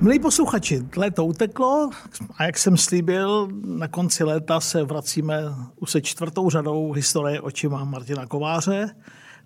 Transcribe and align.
Milí 0.00 0.18
posluchači, 0.18 0.82
léto 0.96 1.24
uteklo 1.24 1.90
a 2.36 2.44
jak 2.44 2.58
jsem 2.58 2.76
slíbil, 2.76 3.48
na 3.64 3.88
konci 3.88 4.24
léta 4.24 4.60
se 4.60 4.84
vracíme 4.84 5.42
už 5.76 5.90
se 5.90 6.00
čtvrtou 6.00 6.50
řadou 6.50 6.92
historie 6.92 7.40
očima 7.40 7.84
Martina 7.84 8.26
Kováře. 8.26 8.96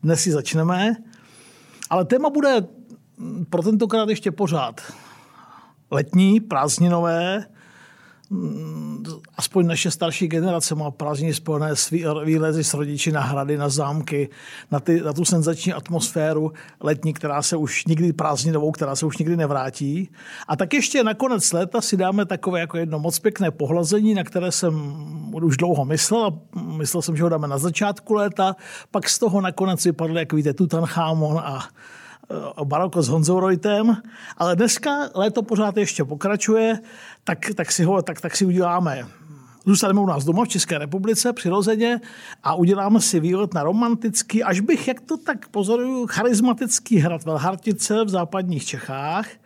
Dnes 0.02 0.20
si 0.20 0.32
začneme, 0.32 0.96
ale 1.90 2.04
téma 2.04 2.30
bude 2.30 2.66
pro 3.50 3.62
tentokrát 3.62 4.08
ještě 4.08 4.32
pořád 4.32 4.80
letní, 5.90 6.40
prázdninové, 6.40 7.46
aspoň 9.36 9.66
naše 9.66 9.90
starší 9.90 10.28
generace 10.28 10.74
má 10.74 10.90
prázdniny 10.90 11.34
spojené 11.34 11.76
s 11.76 11.90
výlety 12.24 12.64
s 12.64 12.74
rodiči 12.74 13.12
na 13.12 13.20
hrady, 13.20 13.56
na 13.56 13.68
zámky, 13.68 14.28
na, 14.70 14.80
ty, 14.80 15.00
na 15.00 15.12
tu 15.12 15.24
senzační 15.24 15.72
atmosféru 15.72 16.52
letní, 16.80 17.12
která 17.12 17.42
se 17.42 17.56
už 17.56 17.84
nikdy 17.84 18.12
prázdninovou, 18.12 18.72
která 18.72 18.96
se 18.96 19.06
už 19.06 19.18
nikdy 19.18 19.36
nevrátí. 19.36 20.10
A 20.48 20.56
tak 20.56 20.74
ještě 20.74 21.04
nakonec 21.04 21.52
léta 21.52 21.80
si 21.80 21.96
dáme 21.96 22.26
takové 22.26 22.60
jako 22.60 22.76
jedno 22.76 22.98
moc 22.98 23.18
pěkné 23.18 23.50
pohlazení, 23.50 24.14
na 24.14 24.24
které 24.24 24.52
jsem 24.52 24.74
už 25.32 25.56
dlouho 25.56 25.84
myslel. 25.84 26.38
Myslel 26.76 27.02
jsem, 27.02 27.16
že 27.16 27.22
ho 27.22 27.28
dáme 27.28 27.48
na 27.48 27.58
začátku 27.58 28.14
léta, 28.14 28.56
pak 28.90 29.08
z 29.08 29.18
toho 29.18 29.40
nakonec 29.40 29.84
vypadl, 29.84 30.18
jak 30.18 30.32
víte, 30.32 30.54
Tutanchamon 30.54 31.38
a 31.38 31.68
baroko 32.64 33.02
s 33.02 33.08
Honzou 33.08 33.40
Reutem, 33.40 33.96
ale 34.36 34.56
dneska 34.56 34.90
léto 35.14 35.42
pořád 35.42 35.76
ještě 35.76 36.04
pokračuje, 36.04 36.78
tak, 37.24 37.38
tak, 37.56 37.72
si, 37.72 37.84
ho, 37.84 38.02
tak, 38.02 38.20
tak 38.20 38.36
si 38.36 38.44
uděláme 38.44 39.06
Zůstaneme 39.64 40.00
u 40.00 40.06
nás 40.06 40.24
doma 40.24 40.44
v 40.44 40.48
České 40.48 40.78
republice 40.78 41.32
přirozeně 41.32 42.00
a 42.42 42.54
uděláme 42.54 43.00
si 43.00 43.20
výlet 43.20 43.54
na 43.54 43.62
romantický, 43.62 44.42
až 44.42 44.60
bych, 44.60 44.88
jak 44.88 45.00
to 45.00 45.16
tak 45.16 45.48
pozoruju, 45.48 46.06
charismatický 46.06 46.98
hrad 46.98 47.24
Velhartice 47.24 48.04
v 48.04 48.08
západních 48.08 48.64
Čechách. 48.64 49.28
E, 49.28 49.38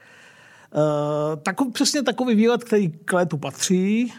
takov, 1.36 1.72
přesně 1.72 2.02
takový 2.02 2.34
výlet, 2.34 2.64
který 2.64 2.91
k 3.05 3.12
létu 3.12 3.36
patří. 3.36 4.12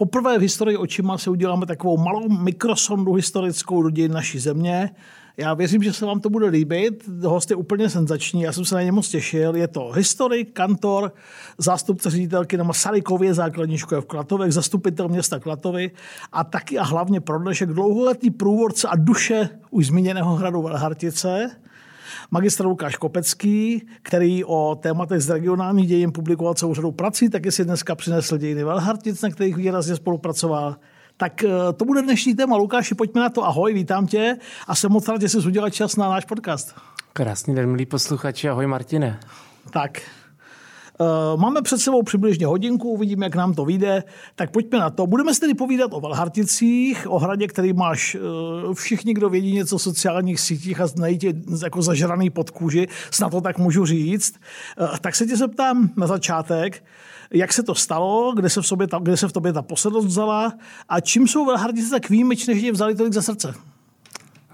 Poprvé 0.00 0.38
v 0.38 0.40
historii 0.40 0.76
očima 0.76 1.18
se 1.18 1.30
uděláme 1.30 1.66
takovou 1.66 1.96
malou 1.96 2.28
mikrosondu 2.28 3.12
historickou 3.12 3.82
do 3.82 3.90
dějin 3.90 4.12
naší 4.12 4.38
země. 4.38 4.90
Já 5.36 5.54
věřím, 5.54 5.82
že 5.82 5.92
se 5.92 6.06
vám 6.06 6.20
to 6.20 6.30
bude 6.30 6.46
líbit. 6.46 7.08
Host 7.24 7.50
je 7.50 7.56
úplně 7.56 7.90
senzační, 7.90 8.42
já 8.42 8.52
jsem 8.52 8.64
se 8.64 8.74
na 8.74 8.82
ně 8.82 8.92
moc 8.92 9.08
těšil. 9.08 9.56
Je 9.56 9.68
to 9.68 9.90
historik, 9.90 10.52
kantor, 10.52 11.12
zástupce 11.58 12.10
ředitelky 12.10 12.56
na 12.56 12.64
Masarykově 12.64 13.34
základní 13.34 13.78
škole 13.78 14.00
v 14.00 14.04
Klatovech, 14.04 14.52
zastupitel 14.52 15.08
města 15.08 15.38
Klatovy 15.38 15.90
a 16.32 16.44
taky 16.44 16.78
a 16.78 16.84
hlavně 16.84 17.20
pro 17.20 17.38
dnešek 17.38 17.68
dlouholetý 17.68 18.30
průvodce 18.30 18.88
a 18.88 18.96
duše 18.96 19.48
už 19.70 19.86
zmíněného 19.86 20.34
hradu 20.34 20.62
Velhartice. 20.62 21.50
Magistr 22.30 22.66
Lukáš 22.66 22.96
Kopecký, 22.96 23.86
který 24.02 24.44
o 24.44 24.78
tématech 24.82 25.20
z 25.20 25.30
regionálních 25.30 25.88
dějin 25.88 26.12
publikoval 26.12 26.54
celou 26.54 26.74
řadu 26.74 26.92
prací, 26.92 27.28
taky 27.28 27.52
si 27.52 27.64
dneska 27.64 27.94
přinesl 27.94 28.38
dějiny 28.38 28.64
Velhartic, 28.64 29.22
na 29.22 29.30
kterých 29.30 29.56
výrazně 29.56 29.96
spolupracoval. 29.96 30.76
Tak 31.16 31.44
eh, 31.44 31.48
to 31.76 31.84
bude 31.84 32.02
dnešní 32.02 32.34
téma. 32.34 32.56
Lukáši, 32.56 32.94
pojďme 32.94 33.20
na 33.20 33.28
to. 33.28 33.44
Ahoj, 33.44 33.74
vítám 33.74 34.06
tě 34.06 34.36
a 34.66 34.74
jsem 34.74 34.92
moc 34.92 35.08
rád, 35.08 35.20
že 35.20 35.28
jsi 35.28 35.38
udělal 35.38 35.70
čas 35.70 35.96
na 35.96 36.08
náš 36.08 36.24
podcast. 36.24 36.74
Krásný 37.12 37.54
den, 37.54 37.70
milí 37.70 37.86
posluchači. 37.86 38.48
Ahoj, 38.48 38.66
Martine. 38.66 39.20
Tak, 39.70 40.02
Máme 41.36 41.62
před 41.62 41.78
sebou 41.78 42.02
přibližně 42.02 42.46
hodinku, 42.46 42.90
uvidíme, 42.90 43.26
jak 43.26 43.34
nám 43.34 43.54
to 43.54 43.64
vyjde. 43.64 44.04
Tak 44.34 44.50
pojďme 44.50 44.78
na 44.78 44.90
to. 44.90 45.06
Budeme 45.06 45.34
si 45.34 45.40
tedy 45.40 45.54
povídat 45.54 45.90
o 45.94 46.00
Valharticích, 46.00 47.10
o 47.10 47.18
hradě, 47.18 47.46
který 47.46 47.72
máš 47.72 48.14
eh, 48.14 48.74
všichni, 48.74 49.14
kdo 49.14 49.28
vědí 49.28 49.52
něco 49.52 49.76
o 49.76 49.78
sociálních 49.78 50.40
sítích 50.40 50.80
a 50.80 50.86
znají 50.86 51.18
tě 51.18 51.34
jako 51.62 51.82
zažraný 51.82 52.30
pod 52.30 52.50
kůži, 52.50 52.88
snad 53.10 53.30
to 53.30 53.40
tak 53.40 53.58
můžu 53.58 53.86
říct. 53.86 54.34
Tak 55.00 55.14
se 55.14 55.26
tě 55.26 55.36
zeptám 55.36 55.90
na 55.96 56.06
začátek 56.06 56.82
jak 57.30 57.52
se 57.52 57.62
to 57.62 57.74
stalo, 57.74 58.32
kde 58.36 58.50
se 58.50 58.62
v, 58.62 58.66
sobě 58.66 58.86
ta, 58.86 58.98
kde 58.98 59.16
se 59.16 59.28
v 59.28 59.32
tobě 59.32 59.52
ta 59.52 59.62
posedlost 59.62 60.06
vzala 60.06 60.52
a 60.88 61.00
čím 61.00 61.28
jsou 61.28 61.46
Velhardice 61.46 61.90
tak 61.90 62.10
výjimečné, 62.10 62.54
že 62.54 62.66
je 62.66 62.72
vzali 62.72 62.94
tolik 62.94 63.12
za 63.12 63.22
srdce? 63.22 63.54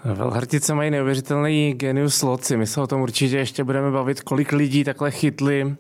Velhartice 0.05 0.75
mají 0.75 0.91
neuvěřitelný 0.91 1.73
genius 1.73 2.23
loci. 2.23 2.57
My 2.57 2.67
se 2.67 2.81
o 2.81 2.87
tom 2.87 3.01
určitě 3.01 3.37
ještě 3.37 3.65
budeme 3.65 3.91
bavit, 3.91 4.21
kolik 4.21 4.53
lidí 4.53 4.85
takhle 4.85 5.11
chytli 5.11 5.77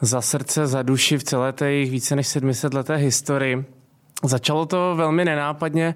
za 0.00 0.20
srdce, 0.20 0.66
za 0.66 0.82
duši 0.82 1.18
v 1.18 1.24
celé 1.24 1.52
té 1.52 1.70
jejich 1.70 1.90
více 1.90 2.16
než 2.16 2.26
700 2.26 2.74
leté 2.74 2.96
historii. 2.96 3.64
Začalo 4.24 4.66
to 4.66 4.94
velmi 4.96 5.24
nenápadně. 5.24 5.94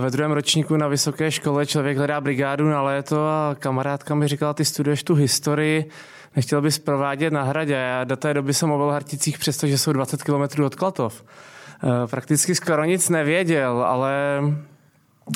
Ve 0.00 0.10
druhém 0.10 0.32
ročníku 0.32 0.76
na 0.76 0.88
vysoké 0.88 1.30
škole 1.30 1.66
člověk 1.66 1.98
hledá 1.98 2.20
brigádu 2.20 2.68
na 2.68 2.82
léto 2.82 3.28
a 3.28 3.56
kamarádka 3.58 4.14
mi 4.14 4.28
říkala, 4.28 4.54
ty 4.54 4.64
studuješ 4.64 5.02
tu 5.02 5.14
historii, 5.14 5.90
nechtěl 6.36 6.62
bys 6.62 6.78
provádět 6.78 7.32
na 7.32 7.42
hradě. 7.42 7.74
Já 7.74 8.04
do 8.04 8.16
té 8.16 8.34
doby 8.34 8.54
jsem 8.54 8.70
o 8.70 8.78
Velharticích, 8.78 9.38
přestože 9.38 9.78
jsou 9.78 9.92
20 9.92 10.22
km 10.22 10.62
od 10.62 10.74
Klatov. 10.74 11.24
Eh, 11.84 12.06
prakticky 12.06 12.54
skoro 12.54 12.84
nic 12.84 13.08
nevěděl, 13.08 13.84
ale 13.86 14.42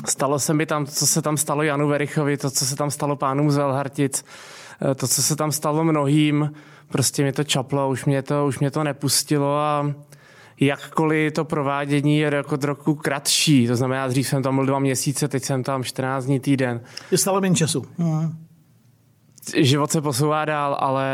stalo 0.09 0.39
se 0.39 0.55
mi 0.55 0.67
tam 0.67 0.87
co 0.87 1.06
se 1.06 1.23
tam 1.23 1.37
stalo 1.37 1.62
Janu 1.62 1.89
Verichovi, 1.89 2.37
to, 2.37 2.51
co 2.51 2.67
se 2.67 2.77
tam 2.77 2.91
stalo 2.91 3.17
pánům 3.17 3.51
z 3.51 3.56
Velhartic, 3.56 4.25
eh, 4.91 4.95
to, 4.95 5.09
co 5.09 5.23
se 5.23 5.37
tam 5.37 5.53
stalo 5.53 5.85
mnohým, 5.85 6.51
prostě 6.89 7.22
mě 7.22 7.33
to 7.33 7.45
čaplo, 7.45 7.89
už 7.89 8.05
mě 8.05 8.22
to, 8.22 8.47
už 8.47 8.59
mě 8.59 8.71
to 8.71 8.84
nepustilo 8.84 9.59
a 9.59 9.95
jakkoliv 10.61 11.33
to 11.33 11.45
provádění 11.45 12.19
je 12.19 12.34
jako 12.34 12.56
trochu 12.56 12.95
kratší, 12.95 13.67
to 13.67 13.77
znamená, 13.77 14.09
dřív 14.09 14.28
jsem 14.28 14.43
tam 14.43 14.56
byl 14.56 14.67
dva 14.67 14.78
měsíce, 14.78 15.28
teď 15.28 15.43
jsem 15.44 15.62
tam 15.62 15.84
14 15.84 16.25
dní 16.25 16.41
týden. 16.41 16.81
Je 17.11 17.19
stále 17.19 17.41
méně 17.41 17.55
času. 17.55 17.84
Mm 17.99 18.44
život 19.56 19.91
se 19.91 20.00
posouvá 20.00 20.44
dál, 20.44 20.77
ale 20.81 21.09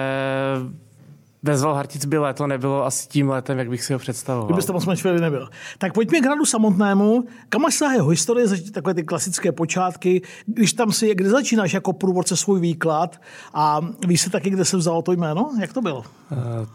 bez 1.43 1.63
Valhartic 1.63 2.05
by 2.05 2.19
léto 2.19 2.47
nebylo 2.47 2.87
asi 2.87 3.09
tím 3.09 3.31
letem, 3.31 3.59
jak 3.59 3.69
bych 3.69 3.83
si 3.83 3.93
ho 3.93 3.99
představoval. 3.99 4.47
Kdybyste 4.47 4.67
tam 4.67 4.77
aspoň 4.77 4.97
chvíli 4.97 5.21
nebyl. 5.21 5.49
Tak 5.79 5.93
pojďme 5.93 6.21
k 6.21 6.25
hradu 6.25 6.45
samotnému. 6.45 7.25
Kam 7.49 7.67
až 7.67 7.81
jeho 7.81 8.09
historie, 8.09 8.47
takové 8.73 8.95
ty 8.95 9.03
klasické 9.03 9.53
počátky, 9.53 10.23
když 10.47 10.73
tam 10.73 10.93
si, 10.93 11.15
kde 11.15 11.29
začínáš 11.29 11.73
jako 11.73 11.93
průvodce 11.93 12.37
svůj 12.37 12.61
výklad 12.61 13.21
a 13.55 13.81
víš 14.07 14.21
se 14.21 14.31
taky, 14.31 14.51
kde 14.51 14.65
se 14.65 14.77
vzalo 14.77 15.03
to 15.03 15.13
jméno? 15.13 15.51
Jak 15.61 15.73
to 15.73 15.83
bylo? 15.83 15.99
Uh, 15.99 16.07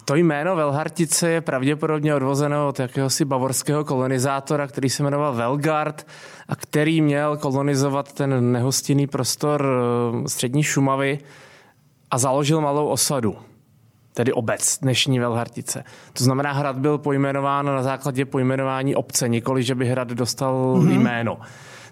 to 0.06 0.16
jméno 0.16 0.56
Velhartice 0.56 1.30
je 1.30 1.42
pravděpodobně 1.42 2.16
odvozeno 2.16 2.68
od 2.68 2.80
jakéhosi 2.80 3.26
bavorského 3.26 3.84
kolonizátora, 3.84 4.68
který 4.68 4.90
se 4.90 5.04
jmenoval 5.04 5.34
Velgard 5.34 6.08
a 6.48 6.56
který 6.56 7.02
měl 7.02 7.38
kolonizovat 7.38 8.14
ten 8.14 8.52
nehostinný 8.52 9.08
prostor 9.08 9.66
eh, 10.26 10.30
střední 10.30 10.64
Šumavy 10.64 11.20
a 12.12 12.18
založil 12.18 12.62
malou 12.62 12.88
osadu 12.88 13.36
tedy 14.16 14.34
obec, 14.34 14.80
dnešní 14.82 15.20
Velhartice. 15.20 15.84
To 16.14 16.24
znamená, 16.24 16.52
hrad 16.52 16.78
byl 16.78 16.98
pojmenován 16.98 17.66
na 17.66 17.84
základě 17.84 18.26
pojmenování 18.26 18.96
obce, 18.96 19.30
nikoli, 19.30 19.64
že 19.64 19.76
by 19.76 19.88
hrad 19.88 20.08
dostal 20.08 20.76
mm-hmm. 20.78 21.00
jméno. 21.00 21.38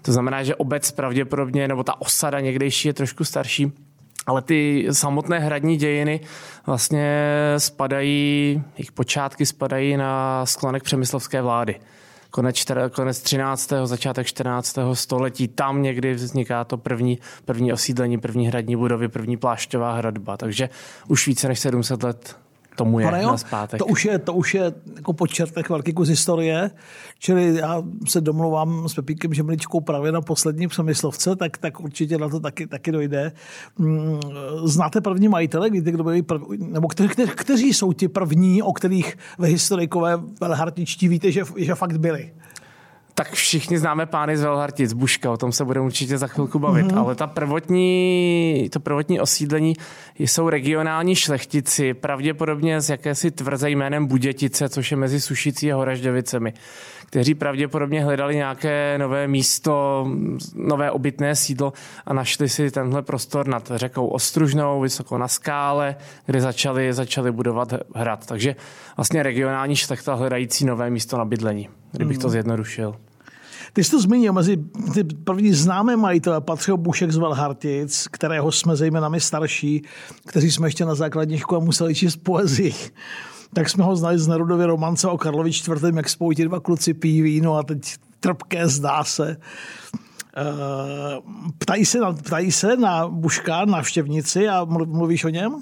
To 0.02 0.12
znamená, 0.12 0.42
že 0.42 0.54
obec 0.54 0.90
pravděpodobně, 0.90 1.68
nebo 1.68 1.82
ta 1.82 2.00
osada 2.00 2.40
někdejší 2.40 2.88
je 2.88 2.94
trošku 2.94 3.24
starší, 3.24 3.72
ale 4.26 4.42
ty 4.42 4.86
samotné 4.92 5.38
hradní 5.38 5.76
dějiny 5.76 6.20
vlastně 6.66 7.34
spadají, 7.58 8.62
jejich 8.78 8.92
počátky 8.92 9.46
spadají 9.46 9.96
na 9.96 10.46
sklonek 10.46 10.82
přemyslovské 10.82 11.42
vlády 11.42 11.80
konec, 12.34 12.64
konec 12.92 13.20
13. 13.20 13.72
začátek 13.84 14.26
14. 14.26 14.78
století. 14.92 15.48
Tam 15.48 15.82
někdy 15.82 16.14
vzniká 16.14 16.64
to 16.64 16.76
první, 16.76 17.18
první 17.44 17.72
osídlení, 17.72 18.18
první 18.18 18.48
hradní 18.48 18.76
budovy, 18.76 19.08
první 19.08 19.36
plášťová 19.36 19.92
hradba. 19.92 20.36
Takže 20.36 20.68
už 21.08 21.26
více 21.26 21.48
než 21.48 21.58
700 21.58 22.02
let 22.02 22.36
tomu 22.74 23.00
je 23.00 23.06
jo, 23.06 23.30
na 23.30 23.36
zpátek. 23.36 23.78
To 23.78 23.86
už 23.86 24.04
je, 24.04 24.18
to 24.18 24.32
už 24.32 24.54
je 24.54 24.72
jako 24.96 25.12
počertek 25.12 25.68
velký 25.68 25.92
kus 25.92 26.08
historie, 26.08 26.70
čili 27.18 27.56
já 27.56 27.82
se 28.08 28.20
domluvám 28.20 28.88
s 28.88 28.94
Pepíkem 28.94 29.34
Žemličkou 29.34 29.80
právě 29.80 30.12
na 30.12 30.20
poslední 30.20 30.68
přemyslovce, 30.68 31.36
tak, 31.36 31.58
tak 31.58 31.80
určitě 31.80 32.18
na 32.18 32.28
to 32.28 32.40
taky, 32.40 32.66
taky 32.66 32.92
dojde. 32.92 33.32
Mm, 33.78 34.20
znáte 34.64 35.00
první 35.00 35.28
majitele, 35.28 35.70
víte, 35.70 35.92
kdo 35.92 36.04
byli 36.04 36.22
prv, 36.22 36.42
nebo 36.58 36.88
kteří, 36.88 37.08
kteří 37.34 37.74
jsou 37.74 37.92
ti 37.92 38.08
první, 38.08 38.62
o 38.62 38.72
kterých 38.72 39.18
ve 39.38 39.48
historikové 39.48 40.20
velhartičtí 40.40 41.08
víte, 41.08 41.32
že, 41.32 41.42
že 41.56 41.74
fakt 41.74 41.96
byli? 41.96 42.32
Tak 43.14 43.32
všichni 43.32 43.78
známe 43.78 44.06
pány 44.06 44.36
z 44.36 44.42
Velhartic, 44.42 44.92
Buška, 44.92 45.30
o 45.30 45.36
tom 45.36 45.52
se 45.52 45.64
budeme 45.64 45.86
určitě 45.86 46.18
za 46.18 46.26
chvilku 46.26 46.58
bavit, 46.58 46.86
mm-hmm. 46.86 46.98
ale 46.98 47.14
ta 47.14 47.26
prvotní, 47.26 48.68
to 48.72 48.80
prvotní 48.80 49.20
osídlení 49.20 49.74
jsou 50.18 50.48
regionální 50.48 51.14
šlechtici, 51.14 51.94
pravděpodobně 51.94 52.80
z 52.80 52.90
jakési 52.90 53.30
tvrze 53.30 53.70
jménem 53.70 54.06
Budětice, 54.06 54.68
což 54.68 54.90
je 54.90 54.96
mezi 54.96 55.20
Sušicí 55.20 55.72
a 55.72 55.76
Horažďovicemi, 55.76 56.52
kteří 57.06 57.34
pravděpodobně 57.34 58.04
hledali 58.04 58.36
nějaké 58.36 58.98
nové 58.98 59.28
místo, 59.28 60.06
nové 60.54 60.90
obytné 60.90 61.36
sídlo 61.36 61.72
a 62.06 62.12
našli 62.12 62.48
si 62.48 62.70
tenhle 62.70 63.02
prostor 63.02 63.48
nad 63.48 63.70
řekou 63.74 64.06
Ostružnou, 64.06 64.80
vysoko 64.80 65.18
na 65.18 65.28
skále, 65.28 65.96
kde 66.26 66.40
začali, 66.40 66.92
začali 66.92 67.32
budovat 67.32 67.74
hrad. 67.94 68.26
Takže 68.26 68.56
vlastně 68.96 69.22
regionální 69.22 69.76
šlechta 69.76 70.14
hledající 70.14 70.64
nové 70.64 70.90
místo 70.90 71.18
na 71.18 71.24
bydlení, 71.24 71.68
kdybych 71.96 72.16
mm. 72.16 72.20
to 72.20 72.26
mhm. 72.26 72.32
zjednodušil. 72.32 72.94
Ty 73.72 73.84
jsi 73.84 73.90
to 73.90 74.00
zmínil, 74.00 74.32
mezi 74.32 74.56
ty 74.94 75.04
první 75.04 75.52
známé 75.52 75.96
majitele 75.96 76.40
patřil 76.40 76.76
Bušek 76.76 77.12
z 77.12 77.16
Velhartic, 77.16 78.08
kterého 78.10 78.52
jsme 78.52 78.76
zejména 78.76 79.08
my 79.08 79.20
starší, 79.20 79.82
kteří 80.26 80.50
jsme 80.50 80.66
ještě 80.66 80.84
na 80.84 80.94
základní 80.94 81.38
škole 81.38 81.64
museli 81.64 81.94
číst 81.94 82.16
poezii. 82.16 82.74
Tak 83.54 83.70
jsme 83.70 83.84
ho 83.84 83.96
znali 83.96 84.18
z 84.18 84.28
Nerudovy 84.28 84.64
romance 84.64 85.08
o 85.08 85.18
Karlovi 85.18 85.50
IV., 85.50 85.96
jak 85.96 86.08
spolu 86.08 86.32
ti 86.32 86.44
dva 86.44 86.60
kluci 86.60 86.94
pijí 86.94 87.22
víno 87.22 87.56
a 87.56 87.62
teď 87.62 87.94
trpké 88.20 88.68
zdá 88.68 89.04
se. 89.04 89.36
Eh, 90.36 91.20
ptají 91.58 91.84
se, 91.84 91.98
na, 91.98 92.12
ptají 92.12 92.52
se 92.52 92.76
na 92.76 93.08
Buška, 93.08 93.64
návštěvníci 93.64 94.48
a 94.48 94.64
mluvíš 94.64 95.24
o 95.24 95.28
něm? 95.28 95.60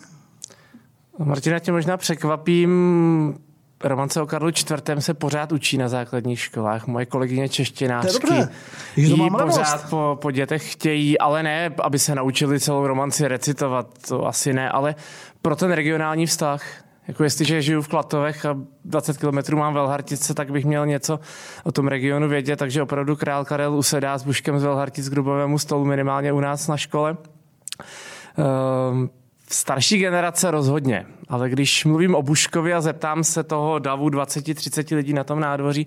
Martina, 1.18 1.58
tě 1.58 1.72
možná 1.72 1.96
překvapím, 1.96 2.70
romance 3.84 4.22
o 4.22 4.26
Karlu 4.26 4.48
IV. 4.48 4.82
se 4.98 5.14
pořád 5.14 5.52
učí 5.52 5.78
na 5.78 5.88
základních 5.88 6.40
školách. 6.40 6.86
Moje 6.86 7.06
kolegyně 7.06 7.48
češtinářky 7.48 8.34
jí 8.96 9.30
pořád 9.30 9.90
po, 9.90 10.18
po 10.20 10.30
dětech 10.30 10.72
chtějí, 10.72 11.18
ale 11.18 11.42
ne, 11.42 11.74
aby 11.82 11.98
se 11.98 12.14
naučili 12.14 12.60
celou 12.60 12.86
romanci 12.86 13.28
recitovat, 13.28 13.86
to 14.08 14.26
asi 14.26 14.52
ne, 14.52 14.70
ale 14.70 14.94
pro 15.42 15.56
ten 15.56 15.72
regionální 15.72 16.26
vztah. 16.26 16.62
Jako 17.08 17.24
jestliže 17.24 17.62
žiju 17.62 17.82
v 17.82 17.88
Klatovech 17.88 18.46
a 18.46 18.58
20 18.84 19.18
kilometrů 19.18 19.58
mám 19.58 19.74
Velhartice, 19.74 20.34
tak 20.34 20.50
bych 20.50 20.64
měl 20.64 20.86
něco 20.86 21.20
o 21.64 21.72
tom 21.72 21.88
regionu 21.88 22.28
vědět, 22.28 22.56
takže 22.56 22.82
opravdu 22.82 23.16
král 23.16 23.44
Karel 23.44 23.74
usedá 23.74 24.18
s 24.18 24.22
Buškem 24.22 24.58
z 24.58 24.62
Velhartic 24.62 25.08
k 25.08 25.12
grubovému 25.12 25.58
stolu 25.58 25.84
minimálně 25.84 26.32
u 26.32 26.40
nás 26.40 26.68
na 26.68 26.76
škole. 26.76 27.16
Um, 28.90 29.10
Starší 29.52 29.98
generace 29.98 30.50
rozhodně, 30.50 31.06
ale 31.28 31.48
když 31.50 31.84
mluvím 31.84 32.14
o 32.14 32.22
Buškovi 32.22 32.74
a 32.74 32.80
zeptám 32.80 33.24
se 33.24 33.42
toho 33.42 33.78
davu 33.78 34.08
20-30 34.08 34.96
lidí 34.96 35.12
na 35.12 35.24
tom 35.24 35.40
nádvoří, 35.40 35.86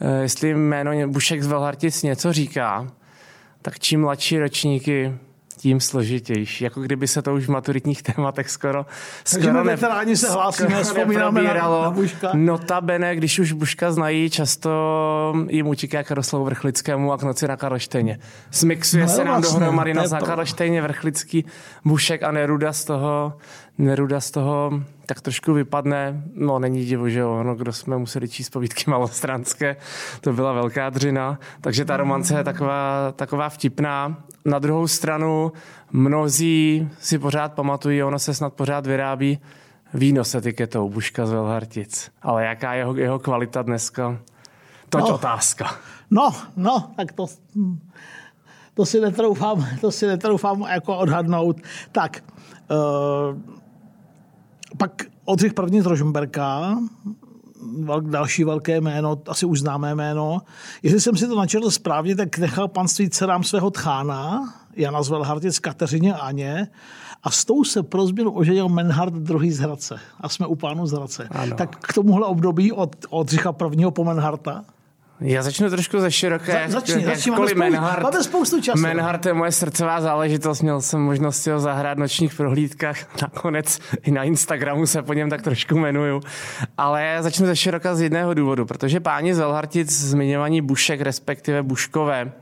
eh, 0.00 0.22
jestli 0.22 0.54
jméno 0.54 1.08
Bušek 1.08 1.42
z 1.42 1.46
Velhartic 1.46 2.02
něco 2.02 2.32
říká, 2.32 2.92
tak 3.62 3.78
čím 3.78 4.00
mladší 4.00 4.38
ročníky, 4.38 5.14
tím 5.60 5.80
složitější. 5.80 6.64
Jako 6.64 6.80
kdyby 6.80 7.08
se 7.08 7.22
to 7.22 7.34
už 7.34 7.46
v 7.46 7.50
maturitních 7.50 8.02
tématech 8.14 8.50
skoro, 8.50 8.86
Takže 9.30 9.48
skoro 9.48 9.64
ne, 9.64 9.70
veteráni 9.70 10.16
se 10.16 10.30
hlásíme, 10.30 10.82
vzpomínáme 10.82 11.42
na, 11.42 11.68
na 11.68 11.90
Buška. 11.90 12.30
Notabene, 12.34 13.16
když 13.16 13.38
už 13.38 13.52
Buška 13.52 13.92
znají, 13.92 14.30
často 14.30 14.70
jim 15.48 15.66
utíká 15.66 16.02
Karoslavu 16.02 16.44
Vrchlickému 16.44 17.12
a 17.12 17.18
k 17.18 17.22
noci 17.22 17.48
na 17.48 17.56
Karlštejně. 17.56 18.18
Smixuje 18.50 19.02
no, 19.02 19.08
se 19.08 19.24
nám 19.24 19.40
vlastně, 19.40 19.60
dohromady 19.60 19.94
na 19.94 20.20
Karlštejně 20.20 20.82
Vrchlický, 20.82 21.44
Bušek 21.84 22.22
a 22.22 22.32
Neruda 22.32 22.72
z 22.72 22.84
toho, 22.84 23.32
Neruda 23.78 24.20
z 24.20 24.30
toho 24.30 24.70
tak 25.10 25.20
trošku 25.20 25.52
vypadne. 25.52 26.22
No 26.34 26.58
není 26.58 26.86
divu, 26.86 27.08
že 27.08 27.18
jo, 27.18 27.42
no, 27.42 27.54
kdo 27.54 27.72
jsme 27.72 27.98
museli 27.98 28.28
číst 28.28 28.50
povídky 28.50 28.90
malostranské, 28.90 29.76
to 30.20 30.32
byla 30.32 30.52
velká 30.52 30.90
dřina, 30.90 31.38
takže 31.60 31.84
ta 31.84 31.96
romance 31.96 32.34
je 32.34 32.44
taková, 32.44 33.12
taková 33.16 33.48
vtipná. 33.48 34.22
Na 34.44 34.58
druhou 34.58 34.86
stranu 34.88 35.52
mnozí 35.92 36.88
si 37.00 37.18
pořád 37.18 37.52
pamatují, 37.52 38.02
ono 38.02 38.18
se 38.18 38.34
snad 38.34 38.54
pořád 38.54 38.86
vyrábí 38.86 39.38
víno 39.94 40.24
s 40.24 40.34
etiketou 40.34 40.88
Buška 40.88 41.26
z 41.26 41.30
Velhartic. 41.30 42.10
Ale 42.22 42.44
jaká 42.44 42.74
je 42.74 42.78
jeho, 42.78 42.96
jeho 42.96 43.18
kvalita 43.18 43.62
dneska? 43.62 44.18
To 44.88 44.98
je 44.98 45.02
no, 45.02 45.14
otázka. 45.14 45.74
No, 46.10 46.34
no, 46.56 46.90
tak 46.96 47.12
to, 47.12 47.26
to 48.74 48.86
si 48.86 49.00
netroufám, 49.00 49.66
to 49.80 49.90
si 49.90 50.06
netroufám 50.06 50.60
jako 50.60 50.98
odhadnout. 50.98 51.56
Tak, 51.92 52.22
uh, 52.70 53.60
pak 54.78 55.02
Oldřich 55.24 55.54
první 55.54 55.80
z 55.80 55.86
Rožmberka, 55.86 56.78
další 58.00 58.44
velké 58.44 58.80
jméno, 58.80 59.22
asi 59.28 59.46
už 59.46 59.60
známé 59.60 59.94
jméno. 59.94 60.40
Jestli 60.82 61.00
jsem 61.00 61.16
si 61.16 61.26
to 61.26 61.36
načetl 61.36 61.70
správně, 61.70 62.16
tak 62.16 62.38
nechal 62.38 62.68
panství 62.68 63.10
dcerám 63.10 63.44
svého 63.44 63.70
tchána, 63.70 64.54
Jana 64.76 65.02
z 65.02 65.08
Velhartic, 65.08 65.58
Kateřině 65.58 66.14
Aně, 66.14 66.68
a 67.22 67.30
s 67.30 67.44
tou 67.44 67.64
se 67.64 67.82
pro 67.82 68.06
změnu 68.06 68.30
oženil 68.30 68.68
Menhard 68.68 69.14
druhý 69.14 69.52
z 69.52 69.58
Hradce. 69.58 70.00
A 70.20 70.28
jsme 70.28 70.46
u 70.46 70.54
pánu 70.54 70.86
z 70.86 70.92
Hradce. 70.92 71.28
Ano. 71.30 71.56
Tak 71.56 71.76
k 71.76 71.92
tomuhle 71.92 72.26
období 72.26 72.72
od, 72.72 72.96
od 73.10 73.28
Řicha 73.28 73.52
prvního 73.52 73.90
po 73.90 74.04
Menharta 74.04 74.64
já 75.20 75.42
začnu 75.42 75.70
trošku 75.70 76.00
ze 76.00 76.10
široké. 76.10 76.52
Za, 76.66 76.80
začni, 76.80 77.04
začni, 77.04 77.30
máme, 77.30 77.46
spoustu, 77.46 77.58
Manhart, 77.58 78.02
máme 78.02 78.24
spoustu 78.24 78.60
času. 78.60 78.82
Manhart 78.82 79.26
je 79.26 79.34
moje 79.34 79.52
srdcová 79.52 80.00
záležitost, 80.00 80.62
měl 80.62 80.80
jsem 80.80 81.00
možnost 81.00 81.46
ho 81.46 81.60
zahrát 81.60 81.98
v 81.98 82.00
nočních 82.00 82.34
prohlídkách, 82.34 82.96
nakonec 83.22 83.78
i 84.02 84.10
na 84.10 84.22
Instagramu 84.22 84.86
se 84.86 85.02
po 85.02 85.14
něm 85.14 85.30
tak 85.30 85.42
trošku 85.42 85.74
jmenuju. 85.74 86.20
Ale 86.78 87.04
já 87.04 87.22
začnu 87.22 87.46
ze 87.46 87.56
široka 87.56 87.94
z 87.94 88.00
jedného 88.00 88.34
důvodu, 88.34 88.66
protože 88.66 89.00
páni 89.00 89.34
z 89.34 89.38
Velhartic 89.38 89.92
zmiňovaní 89.92 90.60
Bušek, 90.60 91.00
respektive 91.00 91.62
Buškové, 91.62 92.32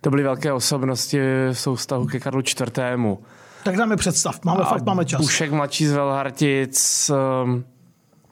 to 0.00 0.10
byly 0.10 0.22
velké 0.22 0.52
osobnosti 0.52 1.20
v 1.52 1.58
soustavu 1.58 2.06
ke 2.06 2.20
Karlu 2.20 2.40
IV. 2.40 3.18
Tak 3.64 3.76
dáme 3.76 3.96
představ, 3.96 4.44
máme, 4.44 4.62
A 4.62 4.64
fakt 4.64 4.84
máme 4.84 5.04
čas. 5.04 5.20
Bušek 5.20 5.52
mladší 5.52 5.86
z 5.86 5.92
Velhartic, 5.92 7.10
um, 7.44 7.64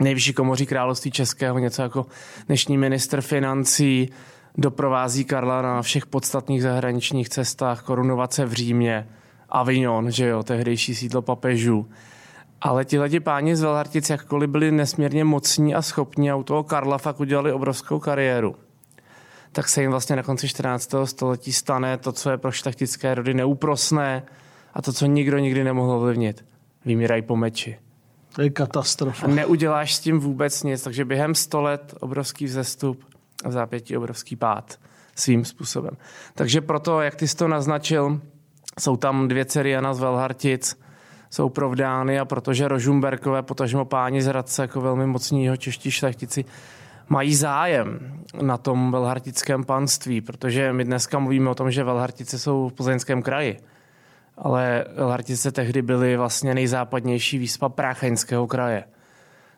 nejvyšší 0.00 0.32
komoří 0.32 0.66
království 0.66 1.10
českého, 1.10 1.58
něco 1.58 1.82
jako 1.82 2.06
dnešní 2.46 2.78
minister 2.78 3.20
financí, 3.20 4.10
doprovází 4.58 5.24
Karla 5.24 5.62
na 5.62 5.82
všech 5.82 6.06
podstatných 6.06 6.62
zahraničních 6.62 7.28
cestách, 7.28 7.82
korunovace 7.82 8.46
v 8.46 8.52
Římě, 8.52 9.08
Avignon, 9.48 10.10
že 10.10 10.26
jo, 10.26 10.42
tehdejší 10.42 10.94
sídlo 10.94 11.22
papežů. 11.22 11.88
Ale 12.60 12.84
ti 12.84 13.00
lidi 13.00 13.20
páni 13.20 13.56
z 13.56 13.60
Velhartic, 13.60 14.10
jakkoliv 14.10 14.50
byli 14.50 14.70
nesmírně 14.70 15.24
mocní 15.24 15.74
a 15.74 15.82
schopní 15.82 16.30
a 16.30 16.36
u 16.36 16.42
toho 16.42 16.64
Karla 16.64 16.98
fakt 16.98 17.20
udělali 17.20 17.52
obrovskou 17.52 17.98
kariéru, 17.98 18.56
tak 19.52 19.68
se 19.68 19.80
jim 19.80 19.90
vlastně 19.90 20.16
na 20.16 20.22
konci 20.22 20.48
14. 20.48 20.94
století 21.04 21.52
stane 21.52 21.98
to, 21.98 22.12
co 22.12 22.30
je 22.30 22.38
pro 22.38 22.52
šlechtické 22.52 23.14
rody 23.14 23.34
neúprosné 23.34 24.22
a 24.74 24.82
to, 24.82 24.92
co 24.92 25.06
nikdo 25.06 25.38
nikdy 25.38 25.64
nemohl 25.64 25.92
ovlivnit. 25.92 26.44
Vymírají 26.84 27.22
po 27.22 27.36
meči. 27.36 27.78
To 28.32 28.42
je 28.42 28.50
katastrofa. 28.50 29.26
A 29.26 29.30
neuděláš 29.30 29.94
s 29.94 30.00
tím 30.00 30.20
vůbec 30.20 30.62
nic, 30.62 30.82
takže 30.82 31.04
během 31.04 31.34
100 31.34 31.60
let 31.60 31.94
obrovský 32.00 32.44
vzestup 32.44 33.04
a 33.44 33.48
v 33.48 33.52
zápětí 33.52 33.96
obrovský 33.96 34.36
pád 34.36 34.78
svým 35.14 35.44
způsobem. 35.44 35.96
Takže 36.34 36.60
proto, 36.60 37.00
jak 37.00 37.14
ty 37.14 37.28
jsi 37.28 37.36
to 37.36 37.48
naznačil, 37.48 38.20
jsou 38.80 38.96
tam 38.96 39.28
dvě 39.28 39.44
dcery 39.44 39.70
Jana 39.70 39.94
z 39.94 40.00
Velhartic, 40.00 40.80
jsou 41.30 41.48
provdány 41.48 42.18
a 42.18 42.24
protože 42.24 42.68
Rožumberkové, 42.68 43.42
potažmo 43.42 43.84
páni 43.84 44.22
z 44.22 44.26
Hradce, 44.26 44.62
jako 44.62 44.80
velmi 44.80 45.06
mocní 45.06 45.44
jeho 45.44 45.56
čeští 45.56 45.90
šlechtici, 45.90 46.44
mají 47.08 47.34
zájem 47.34 48.20
na 48.42 48.56
tom 48.56 48.92
velhartickém 48.92 49.64
panství, 49.64 50.20
protože 50.20 50.72
my 50.72 50.84
dneska 50.84 51.18
mluvíme 51.18 51.50
o 51.50 51.54
tom, 51.54 51.70
že 51.70 51.84
Velhartice 51.84 52.38
jsou 52.38 52.68
v 52.68 52.72
plzeňském 52.72 53.22
kraji 53.22 53.58
ale 54.40 54.84
Lartice 54.96 55.52
tehdy 55.52 55.82
byly 55.82 56.16
vlastně 56.16 56.54
nejzápadnější 56.54 57.38
výspa 57.38 57.68
Prácheňského 57.68 58.46
kraje. 58.46 58.84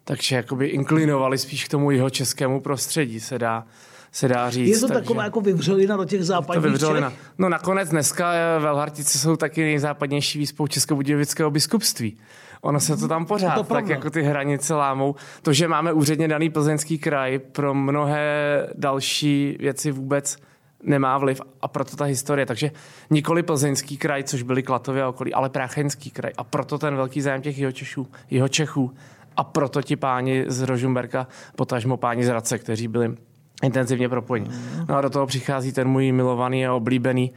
Takže 0.04 0.36
jakoby 0.36 0.66
inklinovali 0.66 1.38
spíš 1.38 1.64
k 1.64 1.68
tomu 1.68 1.90
jeho 1.90 2.10
českému 2.10 2.60
prostředí, 2.60 3.20
se 3.20 3.38
dá, 3.38 3.64
se 4.12 4.28
dá 4.28 4.50
říct. 4.50 4.68
Je 4.68 4.80
to 4.80 4.88
takže... 4.88 5.00
taková 5.00 5.24
jako 5.24 5.40
vyvřelina 5.40 5.96
do 5.96 6.04
těch 6.04 6.24
západních 6.24 6.62
to 6.62 6.68
vyvřelina. 6.68 7.12
No 7.38 7.48
nakonec 7.48 7.88
dneska 7.88 8.32
Velhartice 8.58 9.18
jsou 9.18 9.36
taky 9.36 9.62
nejzápadnější 9.62 10.38
výspou 10.38 10.66
Českobudějovického 10.66 11.50
biskupství. 11.50 12.18
Ono 12.60 12.80
se 12.80 12.96
to 12.96 13.08
tam 13.08 13.26
pořád, 13.26 13.54
to 13.54 13.62
tak 13.62 13.88
jako 13.88 14.10
ty 14.10 14.22
hranice 14.22 14.74
lámou. 14.74 15.14
To, 15.42 15.52
že 15.52 15.68
máme 15.68 15.92
úředně 15.92 16.28
daný 16.28 16.50
plzeňský 16.50 16.98
kraj, 16.98 17.38
pro 17.38 17.74
mnohé 17.74 18.66
další 18.74 19.56
věci 19.60 19.90
vůbec 19.90 20.36
nemá 20.82 21.18
vliv 21.18 21.40
a 21.60 21.68
proto 21.68 21.96
ta 21.96 22.04
historie. 22.04 22.46
Takže 22.46 22.70
nikoli 23.10 23.42
plzeňský 23.42 23.96
kraj, 23.96 24.24
což 24.24 24.42
byly 24.42 24.62
Klatově 24.62 25.02
a 25.02 25.08
okolí, 25.08 25.34
ale 25.34 25.48
Práchenský 25.48 26.10
kraj. 26.10 26.32
A 26.36 26.44
proto 26.44 26.78
ten 26.78 26.96
velký 26.96 27.20
zájem 27.20 27.42
těch 27.42 27.58
jeho, 27.58 27.72
Češů, 27.72 28.06
jeho 28.30 28.48
Čechů. 28.48 28.94
A 29.36 29.44
proto 29.44 29.82
ti 29.82 29.96
páni 29.96 30.44
z 30.46 30.60
Rožumberka, 30.60 31.26
potažmo 31.56 31.96
páni 31.96 32.24
z 32.24 32.28
Radce, 32.28 32.58
kteří 32.58 32.88
byli 32.88 33.14
intenzivně 33.62 34.08
propojeni. 34.08 34.50
No 34.88 34.96
a 34.96 35.00
do 35.00 35.10
toho 35.10 35.26
přichází 35.26 35.72
ten 35.72 35.88
můj 35.88 36.12
milovaný 36.12 36.66
a 36.66 36.74
oblíbený 36.74 37.32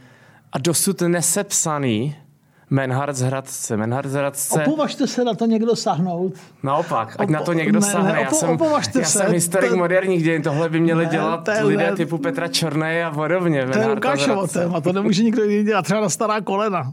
a 0.52 0.58
dosud 0.58 1.00
nesepsaný 1.00 2.16
Menhard 2.70 3.16
z 3.16 3.22
Hradce. 3.22 3.76
Menhard 3.76 4.10
z 4.10 4.14
Hradce. 4.14 4.62
Opovažte 4.62 5.06
se 5.06 5.24
na 5.24 5.34
to 5.34 5.46
někdo 5.46 5.76
sahnout. 5.76 6.32
Naopak, 6.62 7.16
ať 7.18 7.28
Opo- 7.28 7.32
na 7.32 7.40
to 7.40 7.52
někdo 7.52 7.80
ne, 7.80 7.86
sahne. 7.86 8.12
Ne, 8.12 8.20
já 8.20 8.30
jsem, 8.30 8.58
já 8.98 9.04
se. 9.04 9.04
jsem 9.04 9.32
historik 9.32 9.70
ten, 9.70 9.78
moderních 9.78 10.22
dějin. 10.22 10.42
Tohle 10.42 10.68
by 10.68 10.80
měli 10.80 11.04
ne, 11.04 11.10
dělat 11.10 11.44
ten, 11.44 11.66
lidé 11.66 11.90
ne, 11.90 11.96
typu 11.96 12.18
Petra 12.18 12.48
Čornej 12.48 13.04
a 13.04 13.10
podobně. 13.10 13.66
To 13.66 13.78
je 13.78 13.86
Lukášovo 13.86 14.46
téma, 14.46 14.80
to 14.80 14.92
nemůže 14.92 15.22
nikdo 15.22 15.44
jiný 15.44 15.64
dělat. 15.64 15.82
Třeba 15.82 16.00
na 16.00 16.08
stará 16.08 16.40
kolena. 16.40 16.92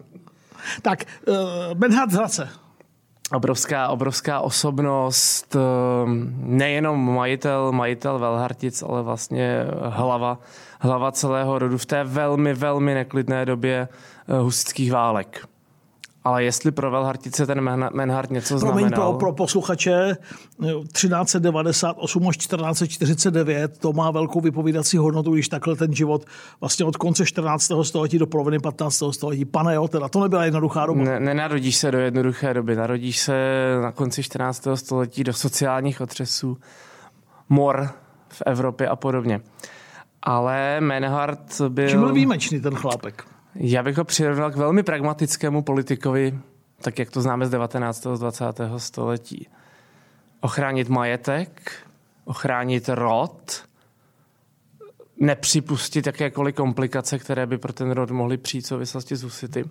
Tak, 0.81 1.03
uh, 1.27 1.35
Menhard 1.75 2.11
z 2.11 2.15
Hradce. 2.15 2.49
Obrovská, 3.31 3.87
obrovská 3.87 4.39
osobnost, 4.39 5.55
eh, 5.55 5.59
nejenom 6.37 7.13
majitel, 7.15 7.71
majitel 7.71 8.19
Velhartic, 8.19 8.83
ale 8.83 9.01
vlastně 9.01 9.65
hlava, 9.89 10.39
hlava 10.79 11.11
celého 11.11 11.59
rodu 11.59 11.77
v 11.77 11.85
té 11.85 12.03
velmi, 12.03 12.53
velmi 12.53 12.93
neklidné 12.93 13.45
době 13.45 13.87
eh, 14.27 14.39
husických 14.39 14.91
válek 14.91 15.47
Ale 16.23 16.43
jestli 16.43 16.71
pro 16.71 16.91
Velhartice 16.91 17.45
ten 17.45 17.61
Menhard 17.93 18.29
něco 18.29 18.59
Promiň, 18.59 18.87
znamenal... 18.87 19.09
pro, 19.09 19.19
pro 19.19 19.33
posluchače 19.33 20.17
1398 20.91 22.27
až 22.27 22.37
1449 22.37 23.77
to 23.77 23.93
má 23.93 24.11
velkou 24.11 24.41
vypovídací 24.41 24.97
hodnotu, 24.97 25.33
když 25.33 25.47
takhle 25.47 25.75
ten 25.75 25.93
život 25.93 26.25
vlastně 26.61 26.85
od 26.85 26.97
konce 26.97 27.25
14. 27.25 27.71
století 27.81 28.19
do 28.19 28.27
poloviny 28.27 28.59
15. 28.59 29.03
století. 29.11 29.45
Pane, 29.45 29.75
jo, 29.75 29.87
teda 29.87 30.09
to 30.09 30.21
nebyla 30.23 30.45
jednoduchá 30.45 30.85
doba. 30.85 31.03
Ne, 31.03 31.19
nenarodíš 31.19 31.75
se 31.75 31.91
do 31.91 31.99
jednoduché 31.99 32.53
doby, 32.53 32.75
narodíš 32.75 33.19
se 33.19 33.33
na 33.81 33.91
konci 33.91 34.23
14. 34.23 34.67
století 34.75 35.23
do 35.23 35.33
sociálních 35.33 36.01
otřesů, 36.01 36.57
mor 37.49 37.89
v 38.29 38.43
Evropě 38.45 38.87
a 38.87 38.95
podobně. 38.95 39.41
Ale 40.23 40.81
Menhard 40.81 41.61
byl... 41.69 41.89
Čím 41.89 41.99
byl 41.99 42.13
výjimečný 42.13 42.61
ten 42.61 42.75
chlápek? 42.75 43.25
Já 43.55 43.83
bych 43.83 43.97
ho 43.97 44.03
přirovnal 44.03 44.51
k 44.51 44.55
velmi 44.55 44.83
pragmatickému 44.83 45.61
politikovi, 45.61 46.39
tak 46.81 46.99
jak 46.99 47.11
to 47.11 47.21
známe 47.21 47.45
z 47.45 47.49
19. 47.49 48.05
a 48.07 48.15
20. 48.15 48.45
století. 48.77 49.47
Ochránit 50.41 50.89
majetek, 50.89 51.71
ochránit 52.25 52.89
rod, 52.89 53.63
nepřipustit 55.19 56.05
jakékoliv 56.07 56.55
komplikace, 56.55 57.19
které 57.19 57.45
by 57.45 57.57
pro 57.57 57.73
ten 57.73 57.91
rod 57.91 58.11
mohly 58.11 58.37
přijít 58.37 58.61
v 58.61 58.67
souvislosti 58.67 59.15
s 59.15 59.23
husity. 59.23 59.65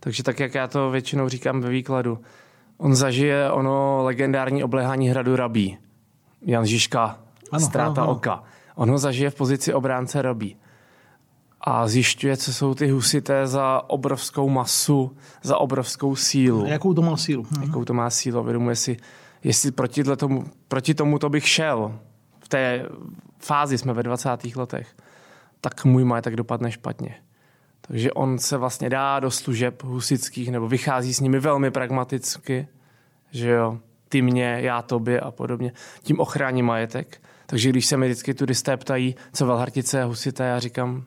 Takže 0.00 0.22
tak, 0.22 0.40
jak 0.40 0.54
já 0.54 0.66
to 0.66 0.90
většinou 0.90 1.28
říkám 1.28 1.60
ve 1.60 1.68
výkladu, 1.68 2.18
on 2.78 2.94
zažije 2.94 3.50
ono 3.50 4.02
legendární 4.04 4.64
oblehání 4.64 5.08
hradu 5.08 5.36
Rabí. 5.36 5.78
Jan 6.42 6.66
Žižka, 6.66 7.18
ano, 7.52 7.60
ztráta 7.60 8.02
ano. 8.02 8.12
oka. 8.12 8.42
On 8.74 8.90
ho 8.90 8.98
zažije 8.98 9.30
v 9.30 9.34
pozici 9.34 9.74
obránce 9.74 10.22
Rabí 10.22 10.56
a 11.66 11.88
zjišťuje, 11.88 12.36
co 12.36 12.52
jsou 12.52 12.74
ty 12.74 12.88
husité 12.88 13.46
za 13.46 13.82
obrovskou 13.86 14.48
masu, 14.48 15.16
za 15.42 15.56
obrovskou 15.56 16.16
sílu. 16.16 16.66
Jakou 16.66 16.94
to 16.94 17.02
má 17.02 17.16
sílu? 17.16 17.46
Jakou 17.60 17.84
to 17.84 17.94
má 17.94 18.10
sílu. 18.10 18.42
Vědomuje 18.42 18.76
si, 18.76 18.96
jestli 19.44 19.70
proti, 19.70 20.04
tomu, 20.04 20.44
proti 20.68 20.94
tomu 20.94 21.18
to 21.18 21.28
bych 21.28 21.48
šel, 21.48 21.98
v 22.40 22.48
té 22.48 22.86
fázi 23.38 23.78
jsme 23.78 23.92
ve 23.92 24.02
20. 24.02 24.56
letech, 24.56 24.96
tak 25.60 25.84
můj 25.84 26.04
majetek 26.04 26.36
dopadne 26.36 26.72
špatně. 26.72 27.14
Takže 27.80 28.12
on 28.12 28.38
se 28.38 28.56
vlastně 28.56 28.90
dá 28.90 29.20
do 29.20 29.30
služeb 29.30 29.82
husických, 29.82 30.50
nebo 30.50 30.68
vychází 30.68 31.14
s 31.14 31.20
nimi 31.20 31.40
velmi 31.40 31.70
pragmaticky, 31.70 32.68
že 33.30 33.50
jo, 33.50 33.78
ty 34.08 34.22
mě, 34.22 34.58
já 34.60 34.82
tobě 34.82 35.20
a 35.20 35.30
podobně. 35.30 35.72
Tím 36.02 36.20
ochrání 36.20 36.62
majetek. 36.62 37.22
Takže 37.46 37.68
když 37.70 37.86
se 37.86 37.96
mi 37.96 38.06
vždycky 38.06 38.34
turisté 38.34 38.76
ptají, 38.76 39.14
co 39.32 39.46
Velhartice 39.46 40.02
a 40.02 40.04
husité, 40.04 40.44
já 40.44 40.60
říkám, 40.60 41.04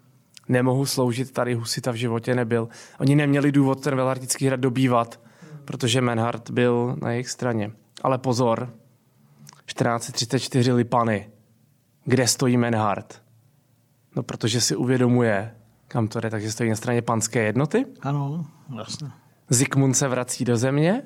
nemohu 0.47 0.85
sloužit, 0.85 1.31
tady 1.31 1.53
Husita 1.53 1.91
v 1.91 1.95
životě 1.95 2.35
nebyl. 2.35 2.69
Oni 2.99 3.15
neměli 3.15 3.51
důvod 3.51 3.83
ten 3.83 3.95
Velhartický 3.95 4.47
hrad 4.47 4.59
dobývat, 4.59 5.19
protože 5.65 6.01
Menhard 6.01 6.49
byl 6.49 6.95
na 7.01 7.11
jejich 7.11 7.29
straně. 7.29 7.71
Ale 8.03 8.17
pozor, 8.17 8.73
1434 9.65 10.71
Lipany. 10.71 11.29
Kde 12.05 12.27
stojí 12.27 12.57
Menhard? 12.57 13.21
No, 14.15 14.23
protože 14.23 14.61
si 14.61 14.75
uvědomuje, 14.75 15.55
kam 15.87 16.07
to 16.07 16.19
jde, 16.19 16.29
takže 16.29 16.51
stojí 16.51 16.69
na 16.69 16.75
straně 16.75 17.01
panské 17.01 17.43
jednoty. 17.43 17.85
Ano, 18.01 18.45
jasně. 18.77 19.07
Zikmund 19.49 19.97
se 19.97 20.07
vrací 20.07 20.45
do 20.45 20.57
země 20.57 21.03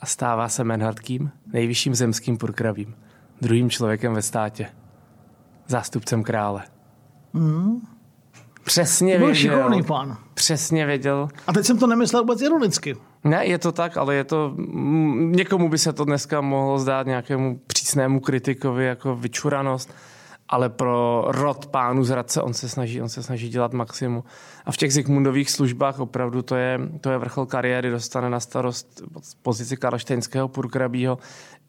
a 0.00 0.06
stává 0.06 0.48
se 0.48 0.64
Menhardkým, 0.64 1.30
nejvyšším 1.52 1.94
zemským 1.94 2.36
purkravím, 2.36 2.96
druhým 3.40 3.70
člověkem 3.70 4.14
ve 4.14 4.22
státě 4.22 4.68
zástupcem 5.70 6.22
krále. 6.22 6.62
Mm. 7.32 7.80
Přesně 8.64 9.18
byl 9.18 9.26
věděl. 9.26 9.52
šikovný 9.52 9.82
pán. 9.82 10.16
Přesně 10.34 10.86
věděl. 10.86 11.28
A 11.46 11.52
teď 11.52 11.66
jsem 11.66 11.78
to 11.78 11.86
nemyslel 11.86 12.22
vůbec 12.22 12.42
ironicky. 12.42 12.96
Ne, 13.24 13.46
je 13.46 13.58
to 13.58 13.72
tak, 13.72 13.96
ale 13.96 14.14
je 14.14 14.24
to, 14.24 14.54
někomu 15.16 15.68
by 15.68 15.78
se 15.78 15.92
to 15.92 16.04
dneska 16.04 16.40
mohlo 16.40 16.78
zdát 16.78 17.06
nějakému 17.06 17.60
přísnému 17.66 18.20
kritikovi 18.20 18.84
jako 18.84 19.16
vyčuranost, 19.16 19.94
ale 20.48 20.68
pro 20.68 21.24
rod 21.28 21.66
pánu 21.66 22.04
z 22.04 22.10
Radce 22.10 22.42
on 22.42 22.54
se 22.54 22.68
snaží, 22.68 23.02
on 23.02 23.08
se 23.08 23.22
snaží 23.22 23.48
dělat 23.48 23.72
maximum. 23.72 24.24
A 24.66 24.72
v 24.72 24.76
těch 24.76 24.92
Zikmundových 24.92 25.50
službách 25.50 26.00
opravdu 26.00 26.42
to 26.42 26.56
je, 26.56 26.80
to 27.00 27.10
je 27.10 27.18
vrchol 27.18 27.46
kariéry, 27.46 27.90
dostane 27.90 28.30
na 28.30 28.40
starost 28.40 29.02
pozici 29.42 29.76
karlštejnského 29.76 30.48
purkrabího 30.48 31.18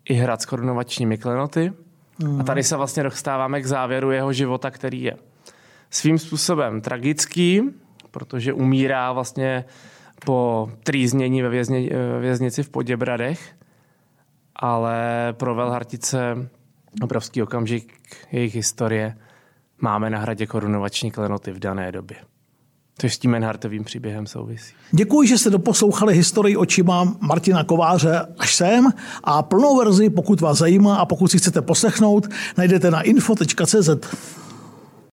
i 0.09 0.13
hrad 0.13 0.41
s 0.41 0.45
korunovačními 0.45 1.17
klenoty 1.17 1.73
a 2.39 2.43
tady 2.43 2.63
se 2.63 2.77
vlastně 2.77 3.03
dostáváme 3.03 3.61
k 3.61 3.65
závěru 3.65 4.11
jeho 4.11 4.33
života, 4.33 4.71
který 4.71 5.03
je 5.03 5.17
svým 5.89 6.17
způsobem 6.17 6.81
tragický, 6.81 7.61
protože 8.11 8.53
umírá 8.53 9.11
vlastně 9.11 9.65
po 10.25 10.69
trýznění 10.83 11.41
ve, 11.41 11.49
vězně, 11.49 11.89
věznici 12.19 12.63
v 12.63 12.69
Poděbradech, 12.69 13.55
ale 14.55 14.97
pro 15.31 15.55
Velhartice 15.55 16.49
obrovský 17.03 17.43
okamžik 17.43 17.93
jejich 18.31 18.55
historie 18.55 19.17
máme 19.81 20.09
na 20.09 20.19
hradě 20.19 20.47
korunovační 20.47 21.11
klenoty 21.11 21.51
v 21.51 21.59
dané 21.59 21.91
době. 21.91 22.17
To 23.01 23.07
s 23.09 23.17
tím 23.17 23.31
Menhartovým 23.31 23.83
příběhem 23.83 24.27
souvisí. 24.27 24.73
Děkuji, 24.91 25.27
že 25.27 25.37
jste 25.37 25.49
doposlouchali 25.49 26.15
historii 26.15 26.57
očima 26.57 27.15
Martina 27.19 27.63
Kováře 27.63 28.21
až 28.37 28.55
sem 28.55 28.89
a 29.23 29.43
plnou 29.43 29.77
verzi, 29.77 30.09
pokud 30.09 30.41
vás 30.41 30.57
zajímá 30.57 30.95
a 30.95 31.05
pokud 31.05 31.31
si 31.31 31.37
chcete 31.37 31.61
poslechnout, 31.61 32.27
najdete 32.57 32.91
na 32.91 33.01
info.cz. 33.01 33.89